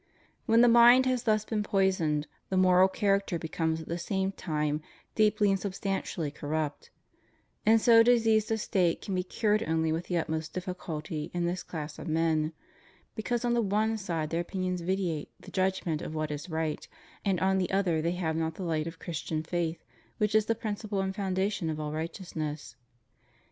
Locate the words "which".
20.17-20.33